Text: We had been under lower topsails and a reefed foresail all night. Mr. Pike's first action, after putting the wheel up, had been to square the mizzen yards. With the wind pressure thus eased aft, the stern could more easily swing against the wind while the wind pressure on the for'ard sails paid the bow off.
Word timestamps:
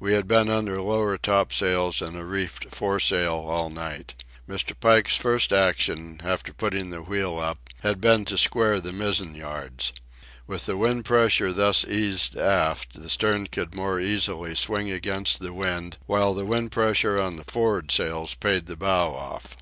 We 0.00 0.14
had 0.14 0.26
been 0.26 0.48
under 0.48 0.80
lower 0.80 1.18
topsails 1.18 2.00
and 2.00 2.16
a 2.16 2.24
reefed 2.24 2.74
foresail 2.74 3.34
all 3.34 3.68
night. 3.68 4.14
Mr. 4.48 4.72
Pike's 4.80 5.18
first 5.18 5.52
action, 5.52 6.18
after 6.24 6.54
putting 6.54 6.88
the 6.88 7.02
wheel 7.02 7.38
up, 7.38 7.58
had 7.80 8.00
been 8.00 8.24
to 8.24 8.38
square 8.38 8.80
the 8.80 8.94
mizzen 8.94 9.34
yards. 9.34 9.92
With 10.46 10.64
the 10.64 10.78
wind 10.78 11.04
pressure 11.04 11.52
thus 11.52 11.84
eased 11.86 12.38
aft, 12.38 12.94
the 12.94 13.10
stern 13.10 13.48
could 13.48 13.74
more 13.74 14.00
easily 14.00 14.54
swing 14.54 14.90
against 14.90 15.40
the 15.40 15.52
wind 15.52 15.98
while 16.06 16.32
the 16.32 16.46
wind 16.46 16.72
pressure 16.72 17.20
on 17.20 17.36
the 17.36 17.44
for'ard 17.44 17.90
sails 17.92 18.32
paid 18.32 18.64
the 18.64 18.76
bow 18.76 19.10
off. 19.12 19.58